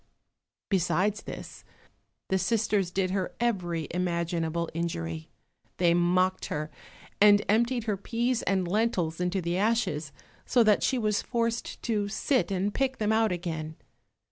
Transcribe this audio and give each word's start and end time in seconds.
Besides 0.69 1.21
this, 1.21 1.63
the 2.29 2.39
sisters 2.39 2.89
did 2.89 3.11
her 3.11 3.35
every 3.39 3.87
imaginable 3.91 4.67
injury—they 4.73 5.93
mocked 5.93 6.45
her 6.45 6.71
and 7.21 7.45
emptied 7.47 7.83
her 7.83 7.97
peas 7.97 8.41
and 8.41 8.67
lentils 8.67 9.21
into 9.21 9.43
the 9.43 9.57
ashes, 9.59 10.11
so 10.43 10.63
that 10.63 10.81
she 10.81 10.97
was 10.97 11.21
forced 11.21 11.83
to 11.83 12.07
sit 12.07 12.49
and 12.49 12.73
pick 12.73 12.97
them 12.97 13.11
out 13.11 13.31
again. 13.31 13.75